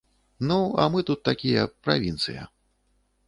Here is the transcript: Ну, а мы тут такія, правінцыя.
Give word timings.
Ну, 0.49 0.55
а 0.83 0.85
мы 0.93 1.03
тут 1.09 1.21
такія, 1.29 1.67
правінцыя. 1.87 2.49